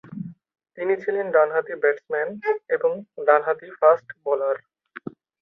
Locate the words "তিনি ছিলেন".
0.77-1.25